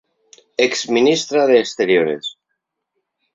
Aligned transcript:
Ex-ministra 0.65 1.45
de 1.45 1.59
Exteriores. 1.65 2.33